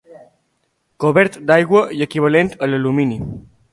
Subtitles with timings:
[1.03, 3.21] Cobert d'aigua i equivalent a l'alumini.